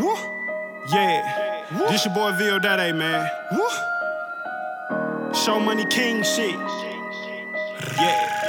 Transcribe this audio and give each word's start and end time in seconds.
Woo. 0.00 0.16
Yeah. 0.94 1.66
Woo. 1.72 1.88
This 1.88 2.06
your 2.06 2.14
boy 2.14 2.32
Vil 2.32 2.58
Daddy, 2.58 2.92
man. 2.96 3.28
Woo. 3.52 3.68
Show 5.34 5.60
Money 5.60 5.84
King 5.84 6.22
shit. 6.22 6.56
Yeah. 7.98 8.40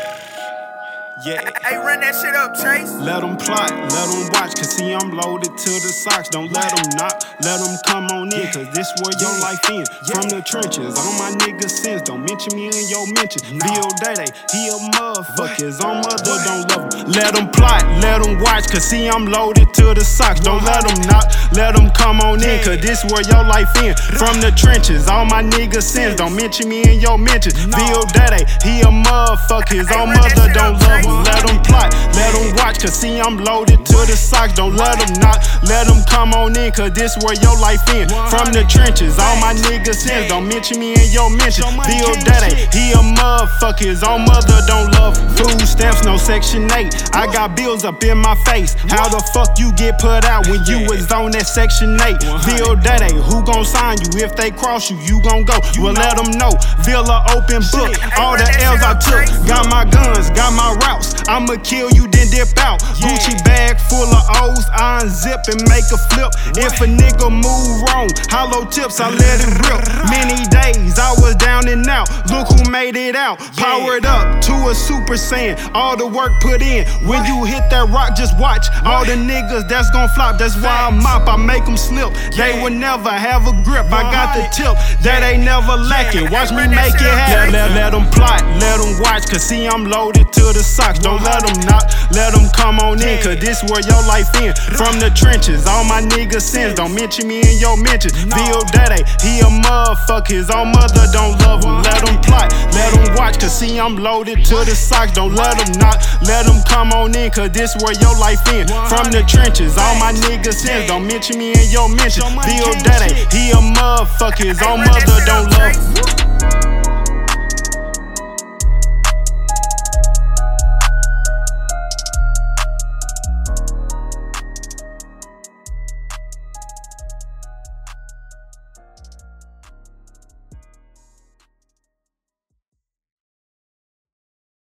Yeah. 1.26 1.52
Hey, 1.62 1.78
run 1.78 2.00
that 2.00 2.16
shit 2.16 2.34
up, 2.34 2.56
Chase. 2.56 2.90
Let 2.98 3.22
them 3.22 3.38
plot, 3.38 3.70
let 3.70 4.10
them 4.10 4.26
watch, 4.34 4.56
cause 4.58 4.74
see 4.74 4.92
I'm 4.92 5.12
loaded 5.12 5.54
to 5.56 5.72
the 5.78 5.94
socks. 5.94 6.30
Don't 6.30 6.52
let 6.52 6.74
them 6.74 6.98
knock, 6.98 7.22
let 7.44 7.60
them 7.62 7.78
come 7.86 8.08
on 8.10 8.34
in, 8.34 8.48
cause 8.50 8.66
this 8.74 8.90
where 9.04 9.14
your 9.22 9.38
life 9.38 9.62
ends. 9.70 9.90
From 10.10 10.34
the 10.34 10.42
trenches, 10.42 10.98
all 10.98 11.14
my 11.22 11.30
niggas 11.46 11.70
sins. 11.70 12.02
Don't 12.02 12.26
mention 12.26 12.56
me 12.56 12.74
in 12.74 12.90
your 12.90 13.06
mention. 13.14 13.44
Bill 13.60 13.92
Day 14.02 14.26
he 14.50 14.70
a 14.74 14.78
motherfucker, 14.98 15.62
his 15.62 15.80
own 15.82 16.02
mother 16.02 16.42
don't 16.42 16.66
love. 16.74 16.81
Let 17.08 17.34
them 17.34 17.50
plot, 17.50 17.82
let 18.02 18.22
them 18.22 18.40
watch, 18.40 18.70
cause 18.70 18.84
see 18.84 19.10
I'm 19.10 19.26
loaded 19.26 19.74
to 19.74 19.94
the 19.94 20.06
socks. 20.06 20.40
Don't 20.40 20.64
let 20.64 20.86
them 20.86 21.02
knock, 21.10 21.26
let 21.54 21.76
them 21.76 21.90
come 21.92 22.22
on 22.22 22.44
in, 22.44 22.64
cause 22.64 22.80
this 22.80 23.04
where 23.10 23.26
your 23.26 23.44
life 23.44 23.70
ends. 23.82 24.00
From 24.18 24.40
the 24.40 24.54
trenches, 24.56 25.08
all 25.08 25.26
my 25.26 25.42
niggas 25.42 25.84
sins. 25.84 26.16
Don't 26.16 26.36
mention 26.36 26.70
me 26.70 26.84
in 26.84 27.00
your 27.02 27.18
mention. 27.18 27.54
Bill 27.72 28.06
Day 28.14 28.46
he 28.62 28.82
a 28.82 28.92
motherfucker, 28.94 29.82
his 29.82 29.92
own 29.92 30.14
mother 30.14 30.48
don't 30.54 30.78
love 30.78 31.02
him. 31.02 31.24
Let 31.26 31.42
them 31.48 31.58
plot, 31.66 31.90
let 32.14 32.38
them 32.38 32.54
watch, 32.62 32.80
cause 32.80 32.94
see 32.94 33.20
I'm 33.20 33.38
loaded 33.38 33.86
to 33.86 33.98
the 34.06 34.16
socks. 34.16 34.54
Don't 34.54 34.76
let 34.76 35.00
them 35.02 35.18
knock, 35.18 35.42
let 35.66 35.88
them 35.88 36.06
come 36.06 36.34
on 36.34 36.56
in, 36.56 36.72
cause 36.72 36.94
this 36.94 37.18
where 37.26 37.36
your 37.42 37.58
life 37.58 37.82
ends. 37.90 38.14
From 38.30 38.54
the 38.54 38.64
trenches, 38.70 39.18
all 39.18 39.38
my 39.42 39.54
niggas 39.54 40.06
sins. 40.06 40.30
Don't 40.30 40.48
mention 40.48 40.80
me 40.80 40.94
in 40.94 41.10
your 41.10 41.30
mention. 41.34 41.66
Bill 41.82 42.14
Daddy, 42.22 42.56
he 42.70 42.94
a 42.94 43.02
motherfucker, 43.02 43.90
his 43.90 44.04
own 44.04 44.26
mother 44.26 44.62
don't 44.68 44.92
love 44.94 45.18
him. 45.18 45.28
Food 45.34 45.66
stamps, 45.66 46.06
no 46.06 46.18
section 46.18 46.70
8. 46.72 46.91
I 47.14 47.28
got 47.28 47.56
bills 47.56 47.84
up 47.84 48.04
in 48.04 48.18
my 48.18 48.36
face. 48.46 48.74
How 48.88 49.10
the 49.10 49.20
fuck 49.34 49.60
you 49.60 49.72
get 49.74 50.00
put 50.00 50.26
out 50.26 50.48
when 50.48 50.64
you 50.66 50.88
was 50.88 51.12
on 51.12 51.32
that 51.32 51.48
section 51.48 52.00
8? 52.00 52.18
Bill 52.48 52.76
Daddy, 52.76 53.14
who 53.16 53.44
gon' 53.44 53.66
sign 53.66 54.00
you? 54.02 54.24
If 54.24 54.36
they 54.36 54.52
cross 54.52 54.90
you, 54.90 54.98
you 54.98 55.22
gon' 55.22 55.44
go. 55.44 55.60
Well, 55.80 55.94
let 55.94 56.16
them 56.16 56.32
know. 56.38 56.56
Villa 56.88 57.26
open 57.36 57.62
book. 57.72 57.92
All 58.16 58.38
the 58.38 58.48
L's 58.64 58.82
I 58.84 58.96
took. 58.96 59.28
Got 59.48 59.68
my 59.70 59.84
guns, 59.84 60.30
got 60.32 60.54
my 60.54 60.78
routes. 60.88 61.28
I'ma 61.28 61.60
kill 61.64 61.92
you, 61.92 62.08
then 62.08 62.30
dip 62.32 62.56
out. 62.60 62.80
Gucci 63.02 63.36
bag 63.44 63.80
full 63.90 64.08
of 64.08 64.24
O's. 64.40 64.66
I 64.72 65.02
unzip 65.02 65.48
and 65.50 65.62
make 65.70 65.86
a 65.92 66.00
flip. 66.12 66.32
If 66.58 66.80
a 66.82 66.88
nigga 66.88 67.30
move 67.32 67.82
wrong, 67.90 68.10
hollow 68.30 68.66
tips, 68.70 69.00
I 69.00 69.10
let 69.10 69.42
it 69.42 69.52
rip. 69.66 69.82
Many 70.10 70.46
days 70.48 71.00
I 71.00 71.12
was 71.18 71.36
down 71.36 71.68
and 71.68 71.86
out. 71.88 72.08
Look 72.32 72.48
who 72.48 72.72
made 72.72 72.96
it 72.96 73.16
out. 73.16 73.40
Powered 73.58 74.06
up 74.06 74.42
to 74.42 74.54
a 74.70 74.76
super 74.76 75.16
saiyan. 75.16 75.60
All 75.74 75.98
the 75.98 76.08
work 76.08 76.32
put 76.42 76.62
in. 76.62 76.88
When 77.08 77.26
you 77.26 77.44
hit 77.44 77.70
that 77.70 77.90
rock, 77.90 78.16
just 78.16 78.38
watch. 78.40 78.68
All 78.86 79.06
the 79.06 79.14
niggas 79.14 79.68
that's 79.68 79.90
gon' 79.92 80.10
flop. 80.16 80.38
That's 80.38 80.56
why 80.56 80.88
I 80.88 80.90
mop. 80.90 81.28
I 81.28 81.36
make 81.36 81.66
them 81.66 81.78
slip. 81.78 82.14
They 82.36 82.62
will 82.62 82.74
never 82.74 83.12
have 83.12 83.48
a 83.48 83.54
grip. 83.64 83.92
I 83.92 84.04
got 84.10 84.36
the 84.36 84.44
tip 84.56 84.74
that 85.04 85.24
ain't 85.24 85.44
never 85.44 85.76
lacking. 85.76 86.32
Watch 86.32 86.52
me 86.52 86.68
make 86.68 86.96
it 86.96 87.12
happen. 87.12 87.52
Let, 87.52 87.72
let, 87.76 87.76
let 87.76 87.90
them 87.92 88.08
plot, 88.12 88.42
let 88.60 88.80
them 88.80 88.96
watch. 89.04 89.28
Cause 89.28 89.44
see, 89.44 89.68
I'm 89.68 89.86
loaded 89.86 90.32
to 90.32 90.44
the 90.56 90.64
socks. 90.64 91.00
Don't 91.00 91.22
let 91.24 91.44
them 91.44 91.60
knock, 91.68 91.84
let 92.16 92.34
them 92.34 92.48
come 92.56 92.80
on 92.80 93.02
in. 93.02 93.20
Cause 93.22 93.40
this 93.40 93.64
where 93.68 93.84
your 93.84 94.02
life 94.08 94.30
ends. 94.40 94.60
From 94.60 95.00
the 95.00 95.12
trenches, 95.12 95.68
all 95.68 95.84
my 95.84 96.02
niggas 96.02 96.48
sins. 96.48 96.76
Don't 96.76 96.96
mention 96.96 97.28
me 97.28 97.42
in 97.42 97.58
your 97.60 97.76
mentions. 97.76 98.14
Bill 98.26 98.64
Daddy, 98.72 99.04
he 99.20 99.42
a 99.42 99.50
motherfucker. 99.50 100.32
His 100.32 100.50
own 100.50 100.72
mother 100.72 101.06
don't 101.12 101.36
love 101.44 101.64
him. 101.64 101.84
Let 101.84 102.06
them 102.06 102.21
plot, 102.24 102.52
let 102.74 102.94
them 102.94 103.16
watch. 103.16 103.40
Cause 103.40 103.58
see, 103.58 103.80
I'm 103.80 103.96
loaded 103.96 104.46
to 104.46 104.56
the 104.66 104.76
socks. 104.76 105.12
Don't 105.12 105.34
let 105.34 105.58
them 105.58 105.72
knock, 105.80 106.02
let 106.24 106.46
them 106.46 106.62
come 106.68 106.92
on 106.92 107.16
in. 107.16 107.32
Cause 107.32 107.52
this 107.52 107.76
where 107.82 107.94
your 108.00 108.18
life 108.20 108.42
ends. 108.48 108.72
From 108.72 109.12
the 109.12 109.24
trenches, 109.28 109.78
all 109.78 109.96
my 110.00 110.14
niggas 110.14 110.62
sins. 110.66 110.88
Don't 110.88 111.06
mention 111.06 111.38
me 111.38 111.52
in 111.52 111.70
your 111.70 111.90
mentions. 111.90 112.30
Bill 112.46 112.74
Daddy, 112.84 113.14
he 113.36 113.52
a 113.52 113.62
motherfucker. 113.62 114.46
His 114.46 114.62
own 114.62 114.80
mother 114.80 115.20
don't 115.26 115.50
love. 115.52 116.81